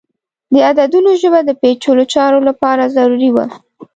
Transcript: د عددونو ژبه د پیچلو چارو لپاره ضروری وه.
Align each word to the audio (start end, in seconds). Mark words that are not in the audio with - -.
د 0.53 0.55
عددونو 0.69 1.11
ژبه 1.21 1.39
د 1.45 1.51
پیچلو 1.61 2.03
چارو 2.13 2.39
لپاره 2.49 2.91
ضروری 2.95 3.29
وه. 3.35 3.45